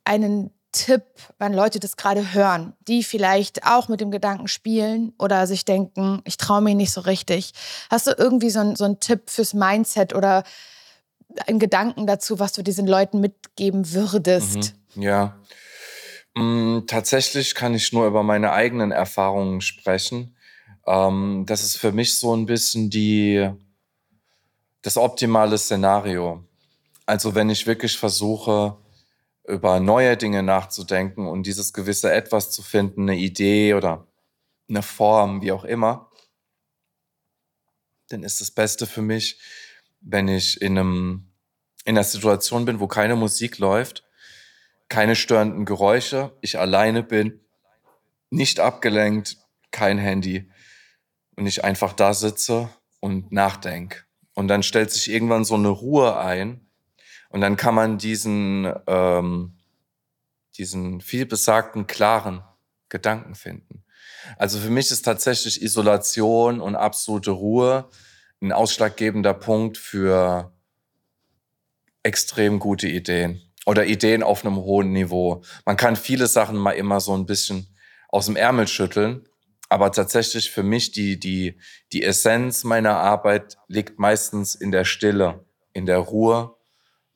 [0.04, 1.04] einen Tipp,
[1.38, 6.20] wenn Leute das gerade hören, die vielleicht auch mit dem Gedanken spielen oder sich denken,
[6.24, 7.52] ich traue mich nicht so richtig?
[7.90, 10.44] Hast du irgendwie so, so einen Tipp fürs Mindset oder
[11.46, 14.74] einen Gedanken dazu, was du diesen Leuten mitgeben würdest?
[14.94, 15.02] Mhm.
[15.02, 15.40] Ja.
[16.34, 20.36] Mm, tatsächlich kann ich nur über meine eigenen Erfahrungen sprechen.
[20.86, 23.50] Ähm, das ist für mich so ein bisschen die,
[24.82, 26.44] das optimale Szenario.
[27.06, 28.76] Also wenn ich wirklich versuche,
[29.46, 34.06] über neue Dinge nachzudenken und dieses gewisse Etwas zu finden, eine Idee oder
[34.68, 36.10] eine Form, wie auch immer,
[38.08, 39.40] dann ist das Beste für mich,
[40.00, 41.32] wenn ich in, einem,
[41.84, 44.04] in einer Situation bin, wo keine Musik läuft,
[44.88, 47.40] keine störenden Geräusche, ich alleine bin,
[48.30, 49.38] nicht abgelenkt,
[49.70, 50.50] kein Handy
[51.36, 52.68] und ich einfach da sitze
[53.00, 54.04] und nachdenke.
[54.34, 56.65] Und dann stellt sich irgendwann so eine Ruhe ein
[57.36, 59.58] und dann kann man diesen, ähm,
[60.56, 62.42] diesen vielbesagten, klaren
[62.88, 63.84] Gedanken finden.
[64.38, 67.90] Also für mich ist tatsächlich Isolation und absolute Ruhe
[68.40, 70.56] ein ausschlaggebender Punkt für
[72.02, 75.42] extrem gute Ideen oder Ideen auf einem hohen Niveau.
[75.66, 77.76] Man kann viele Sachen mal immer so ein bisschen
[78.08, 79.28] aus dem Ärmel schütteln,
[79.68, 81.60] aber tatsächlich für mich die, die,
[81.92, 85.44] die Essenz meiner Arbeit liegt meistens in der Stille,
[85.74, 86.55] in der Ruhe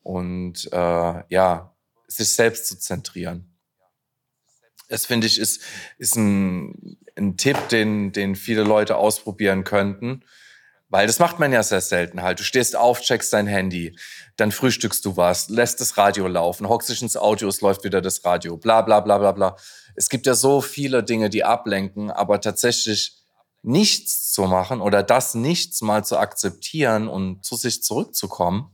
[0.03, 1.75] und äh, ja,
[2.07, 3.57] sich selbst zu zentrieren.
[4.89, 5.61] Das finde ich ist,
[5.97, 10.23] ist ein, ein Tipp, den, den viele Leute ausprobieren könnten.
[10.89, 12.41] Weil das macht man ja sehr selten halt.
[12.41, 13.97] Du stehst auf, checkst dein Handy,
[14.35, 18.01] dann frühstückst du was, lässt das Radio laufen, hockst dich ins Audio, es läuft wieder
[18.01, 19.55] das Radio, bla bla bla bla bla.
[19.95, 23.21] Es gibt ja so viele Dinge, die ablenken, aber tatsächlich
[23.61, 28.69] nichts zu machen oder das Nichts mal zu akzeptieren und zu sich zurückzukommen,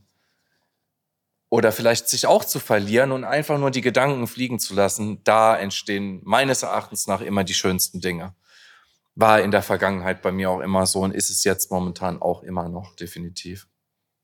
[1.50, 5.56] oder vielleicht sich auch zu verlieren und einfach nur die Gedanken fliegen zu lassen, da
[5.56, 8.34] entstehen meines Erachtens nach immer die schönsten Dinge.
[9.14, 12.42] War in der Vergangenheit bei mir auch immer so und ist es jetzt momentan auch
[12.42, 13.66] immer noch, definitiv.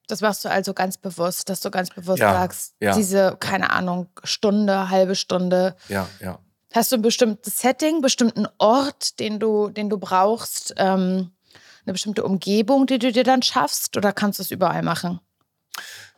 [0.06, 3.70] Das machst du also ganz bewusst, dass du ganz bewusst ja, sagst, ja, diese, keine
[3.70, 5.76] Ahnung, Stunde, halbe Stunde.
[5.88, 6.38] Ja, ja.
[6.74, 11.30] Hast du ein bestimmtes Setting, bestimmten Ort, den du, den du brauchst, ähm,
[11.86, 15.20] eine bestimmte Umgebung, die du dir dann schaffst, oder kannst du es überall machen?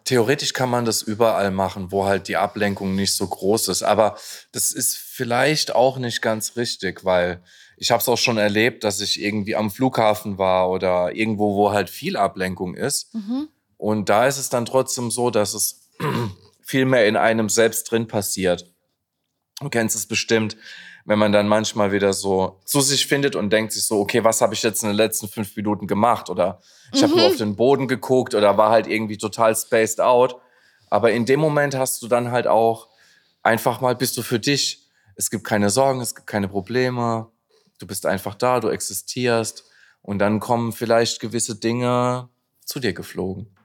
[0.07, 3.83] Theoretisch kann man das überall machen, wo halt die Ablenkung nicht so groß ist.
[3.83, 4.17] Aber
[4.53, 7.43] das ist vielleicht auch nicht ganz richtig, weil
[7.77, 11.73] ich habe es auch schon erlebt, dass ich irgendwie am Flughafen war oder irgendwo, wo
[11.73, 13.15] halt viel Ablenkung ist.
[13.15, 13.49] Mhm.
[13.77, 15.91] Und da ist es dann trotzdem so, dass es
[16.63, 18.73] viel mehr in einem selbst drin passiert.
[19.61, 20.57] Du kennst es bestimmt,
[21.07, 24.41] wenn man dann manchmal wieder so zu sich findet und denkt sich so, okay, was
[24.41, 26.29] habe ich jetzt in den letzten fünf Minuten gemacht?
[26.29, 26.61] Oder
[26.93, 27.05] ich mhm.
[27.05, 30.37] habe nur auf den Boden geguckt oder war halt irgendwie total spaced out.
[30.91, 32.89] Aber in dem Moment hast du dann halt auch
[33.43, 34.83] einfach mal, bist du für dich.
[35.15, 37.31] Es gibt keine Sorgen, es gibt keine Probleme.
[37.79, 39.65] Du bist einfach da, du existierst.
[40.03, 42.29] Und dann kommen vielleicht gewisse Dinge
[42.65, 43.57] zu dir geflogen.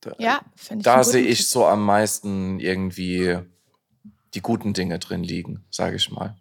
[0.00, 0.84] Da, ja, finde ich.
[0.84, 3.38] Da sehe ich so am meisten irgendwie
[4.34, 6.36] die guten Dinge drin liegen, sage ich mal.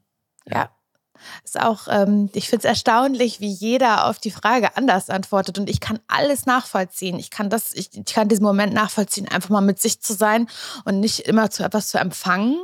[0.45, 0.55] Ja.
[0.55, 0.69] ja.
[1.43, 5.59] Ist auch, ähm, ich finde es erstaunlich, wie jeder auf die Frage anders antwortet.
[5.59, 7.19] Und ich kann alles nachvollziehen.
[7.19, 10.47] Ich kann das, ich, ich kann diesen Moment nachvollziehen, einfach mal mit sich zu sein
[10.85, 12.57] und nicht immer zu etwas zu empfangen.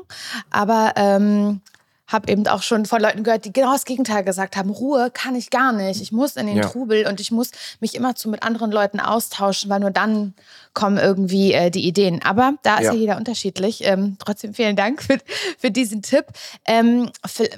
[0.51, 1.61] Aber ähm,
[2.07, 4.69] habe eben auch schon von Leuten gehört, die genau das Gegenteil gesagt haben.
[4.69, 6.01] Ruhe kann ich gar nicht.
[6.01, 6.67] Ich muss in den ja.
[6.67, 10.33] Trubel und ich muss mich immer zu mit anderen Leuten austauschen, weil nur dann
[10.73, 12.21] kommen irgendwie äh, die Ideen.
[12.23, 13.83] Aber da ist ja, ja jeder unterschiedlich.
[13.83, 15.17] Ähm, trotzdem vielen Dank für,
[15.57, 16.25] für diesen Tipp.
[16.65, 17.09] Ähm,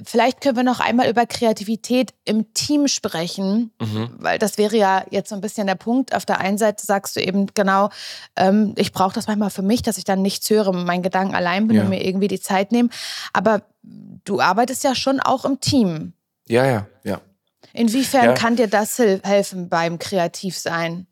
[0.05, 4.09] vielleicht können wir noch einmal über Kreativität im Team sprechen, mhm.
[4.17, 6.15] weil das wäre ja jetzt so ein bisschen der Punkt.
[6.15, 7.89] Auf der einen Seite sagst du eben genau,
[8.37, 11.67] ähm, ich brauche das manchmal für mich, dass ich dann nichts höre, meinen Gedanken allein
[11.67, 11.83] bin ja.
[11.83, 12.89] und mir irgendwie die Zeit nehme.
[13.33, 13.63] Aber
[14.23, 16.13] du arbeitest ja schon auch im Team.
[16.47, 17.21] Ja, ja, ja.
[17.73, 18.33] Inwiefern ja.
[18.33, 21.07] kann dir das helfen beim Kreativsein?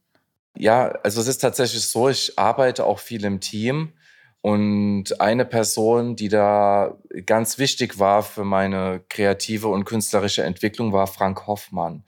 [0.58, 3.94] Ja, also es ist tatsächlich so, ich arbeite auch viel im Team.
[4.42, 11.08] Und eine Person, die da ganz wichtig war für meine kreative und künstlerische Entwicklung, war
[11.08, 12.04] Frank Hoffmann.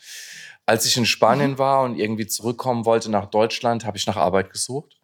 [0.66, 1.58] Als ich in Spanien mhm.
[1.58, 4.97] war und irgendwie zurückkommen wollte nach Deutschland, habe ich nach Arbeit gesucht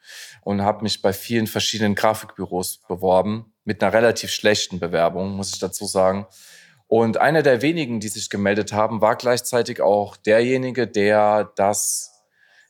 [0.43, 5.59] und habe mich bei vielen verschiedenen Grafikbüros beworben mit einer relativ schlechten Bewerbung, muss ich
[5.59, 6.27] dazu sagen.
[6.87, 12.11] Und einer der wenigen, die sich gemeldet haben, war gleichzeitig auch derjenige, der das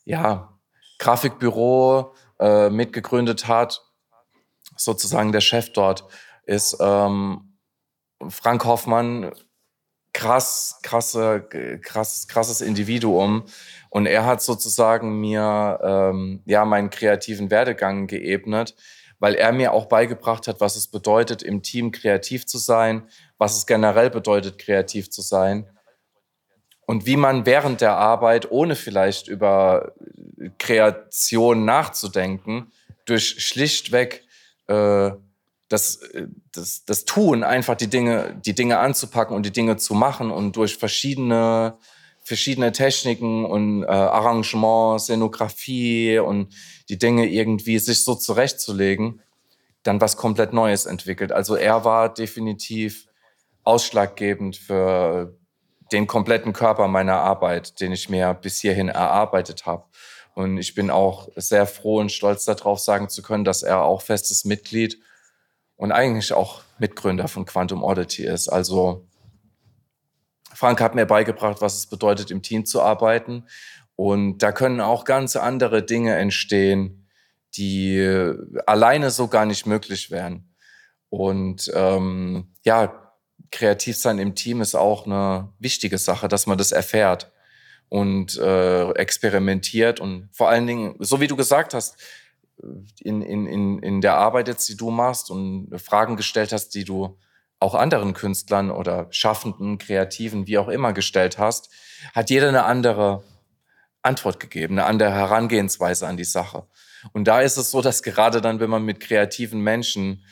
[0.05, 0.57] ja,
[0.99, 3.81] Grafikbüro äh, mitgegründet hat,
[4.77, 6.05] sozusagen der Chef dort
[6.45, 6.77] ist.
[6.79, 7.57] Ähm,
[8.29, 9.31] Frank Hoffmann,
[10.13, 11.47] krass, krasse,
[11.81, 13.45] krass, krasses Individuum.
[13.89, 18.75] Und er hat sozusagen mir ähm, ja meinen kreativen Werdegang geebnet
[19.23, 23.55] weil er mir auch beigebracht hat, was es bedeutet, im Team kreativ zu sein, was
[23.55, 25.65] es generell bedeutet, kreativ zu sein
[26.85, 29.93] und wie man während der Arbeit, ohne vielleicht über
[30.57, 32.73] Kreation nachzudenken,
[33.05, 34.25] durch schlichtweg
[34.67, 35.11] äh,
[35.69, 35.99] das,
[36.51, 40.55] das, das Tun, einfach die Dinge, die Dinge anzupacken und die Dinge zu machen und
[40.55, 41.77] durch verschiedene,
[42.23, 46.53] verschiedene Techniken und äh, Arrangements, Szenografie und
[46.89, 49.21] die Dinge irgendwie sich so zurechtzulegen,
[49.83, 51.31] dann was komplett Neues entwickelt.
[51.31, 53.07] Also er war definitiv
[53.63, 55.37] ausschlaggebend für
[55.91, 59.85] den kompletten Körper meiner Arbeit, den ich mir bis hierhin erarbeitet habe.
[60.33, 64.01] Und ich bin auch sehr froh und stolz darauf, sagen zu können, dass er auch
[64.01, 64.99] festes Mitglied
[65.83, 68.47] und eigentlich auch Mitgründer von Quantum Oddity ist.
[68.47, 69.05] Also
[70.53, 73.43] Frank hat mir beigebracht, was es bedeutet, im Team zu arbeiten.
[73.97, 77.09] Und da können auch ganz andere Dinge entstehen,
[77.55, 78.01] die
[78.65, 80.55] alleine so gar nicht möglich wären.
[81.09, 83.13] Und ähm, ja,
[83.51, 87.29] kreativ sein im Team ist auch eine wichtige Sache, dass man das erfährt
[87.89, 91.97] und äh, experimentiert und vor allen Dingen, so wie du gesagt hast,
[93.01, 96.83] in, in, in, in der Arbeit jetzt, die du machst und Fragen gestellt hast, die
[96.83, 97.17] du
[97.59, 101.69] auch anderen Künstlern oder Schaffenden, Kreativen, wie auch immer gestellt hast,
[102.13, 103.23] hat jeder eine andere
[104.01, 106.67] Antwort gegeben, eine andere Herangehensweise an die Sache.
[107.13, 110.23] Und da ist es so, dass gerade dann, wenn man mit kreativen Menschen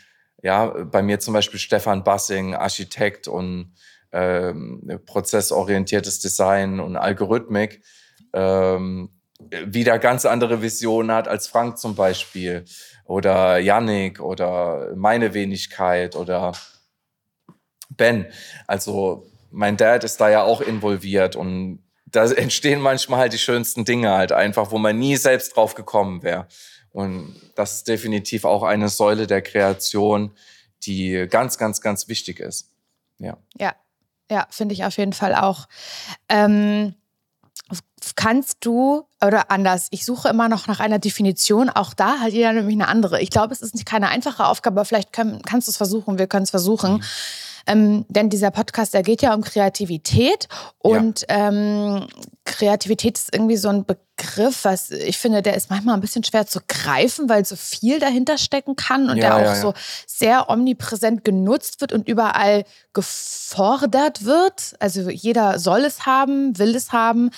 [0.44, 3.76] ja, bei mir zum Beispiel Stefan Bassing, Architekt und
[4.12, 7.84] ähm, prozessorientiertes Design und Algorithmik,
[8.34, 9.21] ähm,
[9.66, 12.66] wieder ganz andere Visionen hat als Frank zum Beispiel
[13.06, 16.54] oder Yannick oder meine Wenigkeit oder
[17.90, 18.26] Ben.
[18.68, 23.86] Also mein Dad ist da ja auch involviert und da entstehen manchmal halt die schönsten
[23.86, 26.48] Dinge halt einfach, wo man nie selbst drauf gekommen wäre.
[26.92, 30.36] Und das ist definitiv auch eine Säule der Kreation,
[30.84, 32.70] die ganz, ganz, ganz wichtig ist.
[33.20, 33.38] Ja.
[33.58, 33.76] Ja,
[34.30, 35.68] ja, finde ich auf jeden Fall auch.
[36.28, 36.96] Ähm,
[38.16, 42.54] kannst du, oder anders, ich suche immer noch nach einer Definition, auch da hat jeder
[42.54, 43.22] nämlich eine andere.
[43.22, 46.18] Ich glaube, es ist nicht keine einfache Aufgabe, aber vielleicht können, kannst du es versuchen,
[46.18, 46.94] wir können es versuchen.
[46.94, 47.04] Mhm.
[47.68, 50.48] Ähm, denn dieser Podcast, der geht ja um Kreativität
[50.80, 51.50] und ja.
[51.50, 52.08] ähm,
[52.44, 54.11] Kreativität ist irgendwie so ein Begriff,
[54.64, 58.38] was ich finde, der ist manchmal ein bisschen schwer zu greifen, weil so viel dahinter
[58.38, 59.74] stecken kann und ja, der auch ja, so
[60.06, 64.76] sehr omnipräsent genutzt wird und überall gefordert wird.
[64.80, 67.32] Also jeder soll es haben, will es haben.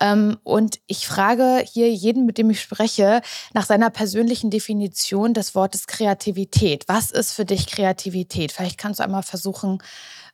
[0.00, 3.22] Ähm, und ich frage hier jeden, mit dem ich spreche,
[3.54, 6.84] nach seiner persönlichen Definition des Wortes Kreativität.
[6.88, 8.52] Was ist für dich Kreativität?
[8.52, 9.82] Vielleicht kannst du einmal versuchen,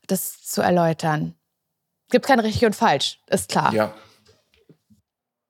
[0.07, 1.35] das zu erläutern.
[2.11, 3.73] Gibt kein richtig und falsch, ist klar.
[3.73, 3.95] Ja.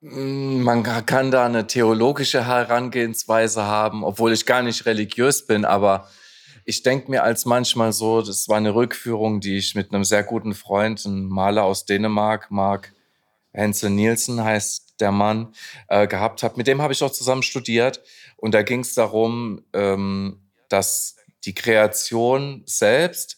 [0.03, 6.09] Mm, man kann da eine theologische Herangehensweise haben, obwohl ich gar nicht religiös bin, aber
[6.65, 10.23] ich denke mir als manchmal so, das war eine Rückführung, die ich mit einem sehr
[10.23, 12.93] guten Freund, einem Maler aus Dänemark, Mark
[13.53, 15.53] Hensel Nielsen heißt der Mann,
[15.87, 16.57] äh, gehabt habe.
[16.57, 18.01] Mit dem habe ich auch zusammen studiert
[18.35, 23.37] und da ging es darum, ähm, dass die Kreation selbst,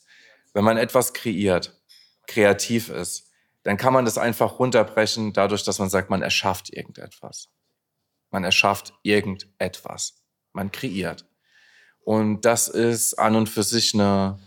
[0.54, 1.80] wenn man etwas kreiert,
[2.28, 3.25] kreativ ist,
[3.66, 7.50] dann kann man das einfach runterbrechen dadurch, dass man sagt, man erschafft irgendetwas.
[8.30, 10.22] Man erschafft irgendetwas.
[10.54, 11.26] Man kreiert.
[12.00, 14.38] Und das ist an und für sich eine,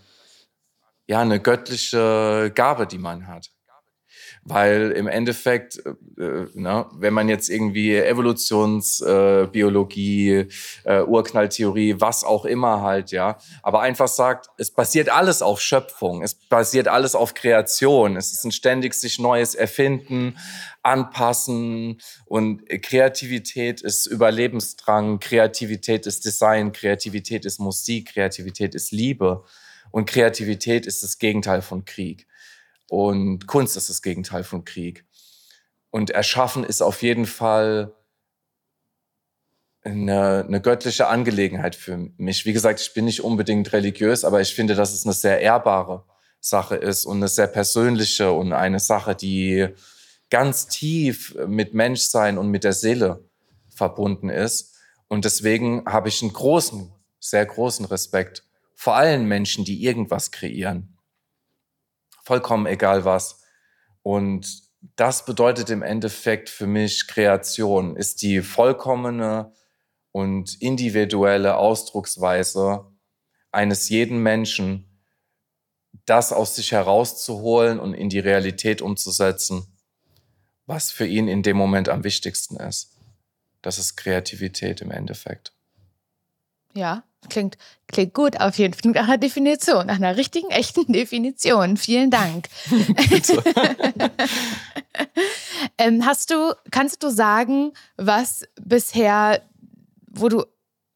[1.09, 3.51] ja, eine göttliche Gabe, die man hat.
[4.49, 5.91] Weil im Endeffekt, äh,
[6.23, 10.47] äh, ne, wenn man jetzt irgendwie Evolutionsbiologie, äh,
[10.85, 16.23] äh, Urknalltheorie, was auch immer halt, ja, aber einfach sagt, es basiert alles auf Schöpfung,
[16.23, 20.39] es basiert alles auf Kreation, es ist ein ständig sich Neues erfinden,
[20.83, 29.45] anpassen und Kreativität ist Überlebensdrang, Kreativität ist Design, Kreativität ist Musik, Kreativität ist Liebe
[29.91, 32.27] und Kreativität ist das Gegenteil von Krieg.
[32.91, 35.05] Und Kunst ist das Gegenteil von Krieg.
[35.91, 37.95] Und Erschaffen ist auf jeden Fall
[39.83, 42.45] eine, eine göttliche Angelegenheit für mich.
[42.45, 46.05] Wie gesagt, ich bin nicht unbedingt religiös, aber ich finde, dass es eine sehr ehrbare
[46.41, 49.69] Sache ist und eine sehr persönliche und eine Sache, die
[50.31, 53.25] ganz tief mit Menschsein und mit der Seele
[53.69, 54.77] verbunden ist.
[55.09, 60.98] Und deswegen habe ich einen großen, sehr großen Respekt vor allen Menschen, die irgendwas kreieren
[62.29, 63.43] vollkommen egal was.
[64.03, 64.63] Und
[64.97, 69.53] das bedeutet im Endeffekt für mich Kreation, ist die vollkommene
[70.13, 72.85] und individuelle Ausdrucksweise
[73.51, 74.85] eines jeden Menschen,
[76.05, 79.67] das aus sich herauszuholen und in die Realität umzusetzen,
[80.67, 82.95] was für ihn in dem Moment am wichtigsten ist.
[83.63, 85.53] Das ist Kreativität im Endeffekt.
[86.75, 87.57] Ja, klingt,
[87.89, 88.93] klingt gut auf jeden Fall.
[88.93, 91.77] Nach einer Definition, nach einer richtigen, echten Definition.
[91.77, 92.49] Vielen Dank.
[95.79, 99.43] ähm, hast du, kannst du sagen, was bisher,
[100.11, 100.45] wo du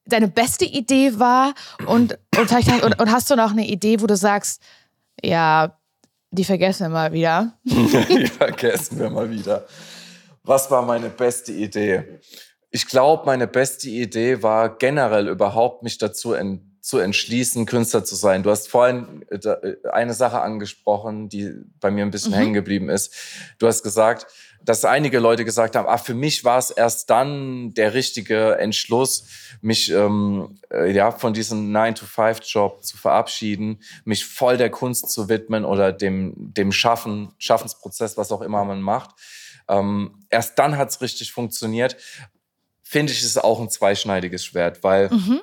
[0.04, 1.54] deine beste Idee war
[1.86, 4.60] und, und vielleicht hast, und, und hast du noch eine Idee, wo du sagst,
[5.22, 5.78] ja,
[6.30, 7.58] die vergessen wir mal wieder.
[7.64, 9.66] die vergessen wir mal wieder.
[10.44, 12.20] Was war meine beste Idee?
[12.74, 18.16] Ich glaube, meine beste Idee war generell überhaupt mich dazu en zu entschließen, Künstler zu
[18.16, 18.42] sein.
[18.42, 22.36] Du hast vorhin äh, äh, eine Sache angesprochen, die bei mir ein bisschen mhm.
[22.36, 23.14] hängen geblieben ist.
[23.58, 24.26] Du hast gesagt,
[24.64, 29.26] dass einige Leute gesagt haben, ah, für mich war es erst dann der richtige Entschluss,
[29.60, 35.64] mich ähm, äh, ja von diesem 9-to-5-Job zu verabschieden, mich voll der Kunst zu widmen
[35.64, 39.10] oder dem, dem Schaffen, Schaffensprozess, was auch immer man macht.
[39.68, 41.96] Ähm, erst dann hat es richtig funktioniert
[42.92, 45.40] finde ich, ist auch ein zweischneidiges Schwert, weil mhm.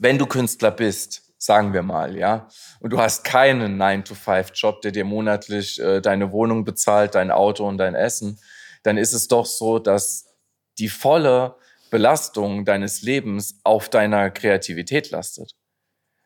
[0.00, 2.48] wenn du Künstler bist, sagen wir mal, ja,
[2.80, 7.78] und du hast keinen 9-to-5-Job, der dir monatlich äh, deine Wohnung bezahlt, dein Auto und
[7.78, 8.40] dein Essen,
[8.82, 10.26] dann ist es doch so, dass
[10.78, 11.54] die volle
[11.90, 15.52] Belastung deines Lebens auf deiner Kreativität lastet.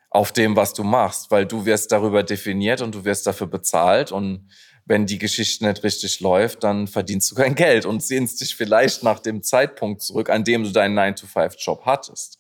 [0.09, 4.13] Auf dem, was du machst, weil du wirst darüber definiert und du wirst dafür bezahlt
[4.13, 4.49] und
[4.87, 9.03] wenn die Geschichte nicht richtig läuft, dann verdienst du kein Geld und sehnst dich vielleicht
[9.03, 12.39] nach dem Zeitpunkt zurück, an dem du deinen 9-to-5-Job hattest.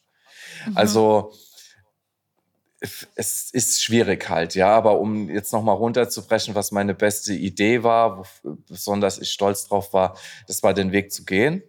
[0.66, 0.76] Mhm.
[0.76, 1.32] Also
[3.16, 8.18] es ist schwierig halt, ja, aber um jetzt nochmal runterzubrechen, was meine beste Idee war,
[8.18, 11.62] wo besonders ich stolz drauf war, das war den Weg zu gehen,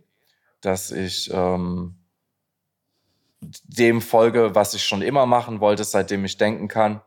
[0.61, 1.95] dass ich ähm,
[3.39, 7.01] dem folge, was ich schon immer machen wollte, seitdem ich denken kann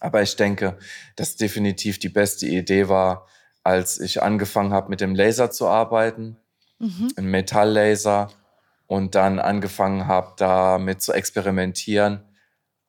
[0.00, 0.78] aber ich denke,
[1.16, 3.26] dass definitiv die beste Idee war,
[3.62, 6.36] als ich angefangen habe, mit dem Laser zu arbeiten,
[6.78, 7.12] mhm.
[7.16, 8.28] ein Metalllaser,
[8.88, 12.24] und dann angefangen habe, damit zu experimentieren,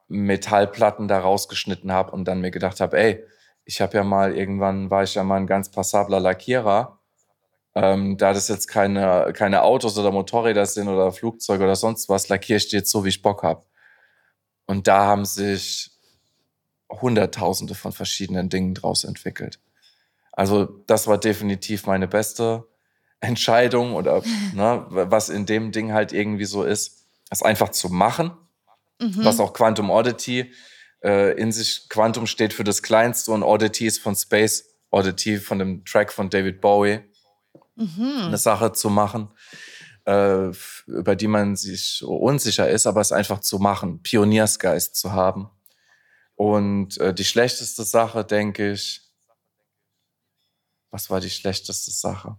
[0.07, 3.23] Metallplatten da rausgeschnitten habe und dann mir gedacht habe, ey,
[3.65, 6.99] ich habe ja mal, irgendwann war ich ja mal ein ganz passabler Lackierer.
[7.75, 12.29] Ähm, da das jetzt keine, keine Autos oder Motorräder sind oder Flugzeuge oder sonst was,
[12.29, 13.63] lackiere ich die jetzt so, wie ich Bock habe.
[14.65, 15.91] Und da haben sich
[16.89, 19.59] Hunderttausende von verschiedenen Dingen draus entwickelt.
[20.31, 22.65] Also das war definitiv meine beste
[23.19, 24.21] Entscheidung oder
[24.53, 28.31] ne, was in dem Ding halt irgendwie so ist, es einfach zu machen,
[28.99, 29.23] mhm.
[29.23, 30.51] was auch Quantum Oddity
[31.03, 35.59] äh, in sich, Quantum steht für das Kleinste und Oddity ist von Space Oddity, von
[35.59, 37.01] dem Track von David Bowie,
[37.75, 38.23] mhm.
[38.25, 39.29] eine Sache zu machen,
[40.05, 40.49] äh,
[40.87, 45.49] über die man sich unsicher ist, aber es einfach zu machen, Pioniersgeist zu haben.
[46.39, 49.01] Und äh, die schlechteste Sache, denke ich,
[50.89, 52.37] was war die schlechteste Sache?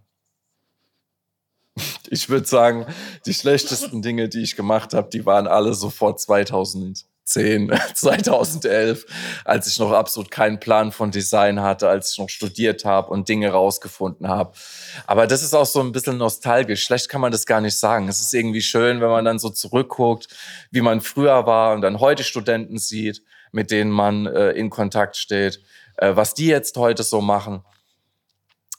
[2.09, 2.87] Ich würde sagen,
[3.25, 9.05] die schlechtesten Dinge, die ich gemacht habe, die waren alle sofort 2010, 2011,
[9.45, 13.29] als ich noch absolut keinen Plan von Design hatte, als ich noch studiert habe und
[13.29, 14.57] Dinge rausgefunden habe.
[15.05, 16.83] Aber das ist auch so ein bisschen nostalgisch.
[16.83, 18.09] Schlecht kann man das gar nicht sagen.
[18.09, 20.27] Es ist irgendwie schön, wenn man dann so zurückguckt,
[20.71, 25.17] wie man früher war und dann heute Studenten sieht mit denen man äh, in Kontakt
[25.17, 25.61] steht,
[25.97, 27.63] äh, was die jetzt heute so machen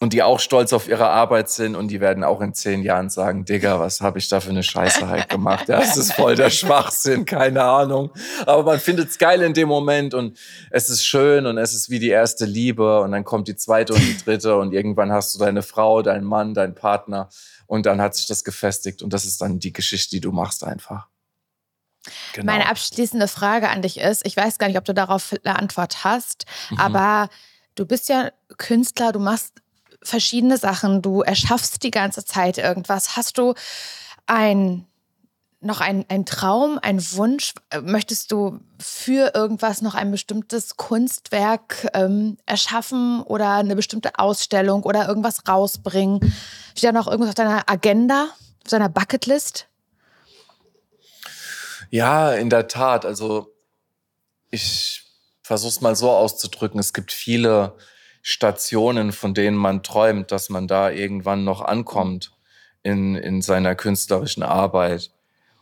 [0.03, 3.09] und die auch stolz auf ihre Arbeit sind und die werden auch in zehn Jahren
[3.09, 5.69] sagen, Digga, was habe ich da für eine Scheiße halt gemacht?
[5.69, 8.11] Ja, es ist voll der Schwachsinn, keine Ahnung.
[8.45, 10.37] Aber man findet es geil in dem Moment und
[10.73, 13.95] es ist schön und es ist wie die erste Liebe und dann kommt die zweite
[13.95, 17.29] und die dritte und irgendwann hast du deine Frau, deinen Mann, deinen Partner
[17.69, 20.65] und dann hat sich das gefestigt und das ist dann die Geschichte, die du machst
[20.65, 21.12] einfach.
[22.33, 22.53] Genau.
[22.53, 26.05] Meine abschließende Frage an dich ist, ich weiß gar nicht, ob du darauf eine Antwort
[26.05, 26.81] hast, mhm.
[26.81, 27.29] aber
[27.75, 29.55] du bist ja Künstler, du machst
[30.03, 33.17] verschiedene Sachen, du erschaffst die ganze Zeit irgendwas.
[33.17, 33.55] Hast du
[34.27, 34.87] ein
[35.63, 37.55] noch ein, ein Traum, ein Wunsch?
[37.83, 45.07] Möchtest du für irgendwas noch ein bestimmtes Kunstwerk ähm, erschaffen oder eine bestimmte Ausstellung oder
[45.07, 46.35] irgendwas rausbringen?
[46.77, 48.29] Steht da noch irgendwas auf deiner Agenda,
[48.65, 49.69] auf deiner Bucketlist?
[51.93, 53.05] Ja, in der Tat.
[53.05, 53.55] Also
[54.51, 55.03] ich
[55.43, 56.81] versuche es mal so auszudrücken.
[56.81, 57.77] Es gibt viele
[58.23, 62.33] Stationen, von denen man träumt, dass man da irgendwann noch ankommt
[62.83, 65.11] in, in seiner künstlerischen Arbeit.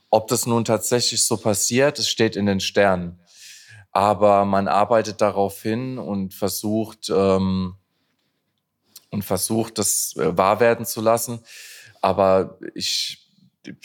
[0.08, 3.18] Ob das nun tatsächlich so passiert, es steht in den Sternen.
[3.90, 7.74] Aber man arbeitet darauf hin und versucht, ähm,
[9.10, 11.40] und versucht, das äh, wahr werden zu lassen.
[12.00, 13.29] Aber ich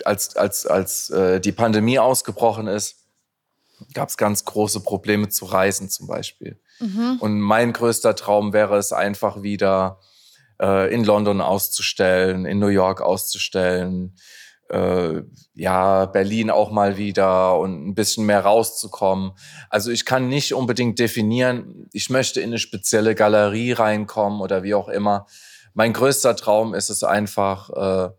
[0.04, 3.06] als, als, als äh, die Pandemie ausgebrochen ist,
[3.94, 6.60] gab es ganz große Probleme zu reisen zum Beispiel.
[6.80, 7.18] Mhm.
[7.20, 10.00] Und mein größter Traum wäre es einfach wieder
[10.62, 14.16] äh, in London auszustellen, in New York auszustellen,
[14.70, 15.22] äh,
[15.54, 19.34] ja, Berlin auch mal wieder und ein bisschen mehr rauszukommen.
[19.70, 24.74] Also ich kann nicht unbedingt definieren, ich möchte in eine spezielle Galerie reinkommen oder wie
[24.74, 25.28] auch immer.
[25.74, 28.10] Mein größter Traum ist es einfach, äh,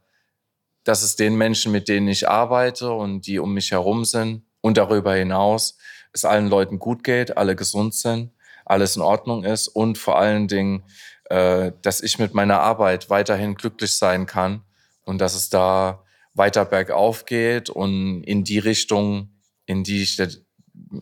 [0.87, 4.77] dass es den Menschen, mit denen ich arbeite und die um mich herum sind und
[4.77, 5.77] darüber hinaus,
[6.13, 8.31] es allen Leuten gut geht, alle gesund sind,
[8.65, 10.85] alles in Ordnung ist und vor allen Dingen,
[11.25, 14.63] äh, dass ich mit meiner Arbeit weiterhin glücklich sein kann
[15.03, 20.21] und dass es da weiter bergauf geht und in die Richtung, in die ich,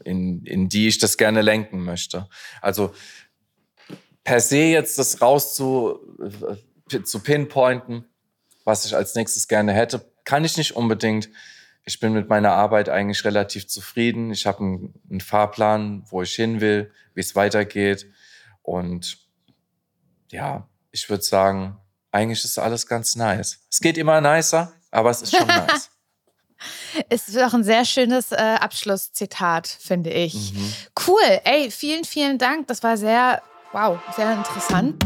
[0.04, 2.26] in, in die ich das gerne lenken möchte.
[2.62, 2.94] Also
[4.22, 5.98] per se jetzt das raus zu,
[6.90, 8.06] äh, zu pinpointen,
[8.64, 11.28] was ich als nächstes gerne hätte, kann ich nicht unbedingt.
[11.84, 14.30] Ich bin mit meiner Arbeit eigentlich relativ zufrieden.
[14.30, 18.10] Ich habe einen, einen Fahrplan, wo ich hin will, wie es weitergeht.
[18.62, 19.18] Und
[20.30, 21.78] ja, ich würde sagen,
[22.10, 23.60] eigentlich ist alles ganz nice.
[23.70, 25.90] Es geht immer nicer, aber es ist schon nice.
[27.08, 30.54] Es ist auch ein sehr schönes äh, Abschlusszitat, finde ich.
[30.54, 30.72] Mhm.
[31.06, 31.40] Cool.
[31.44, 32.68] Ey, vielen, vielen Dank.
[32.68, 33.42] Das war sehr,
[33.72, 35.04] wow, sehr interessant.